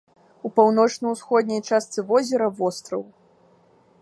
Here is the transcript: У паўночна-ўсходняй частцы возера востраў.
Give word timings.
У 0.47 0.51
паўночна-ўсходняй 0.55 1.61
частцы 1.69 1.99
возера 2.13 2.47
востраў. 2.63 3.03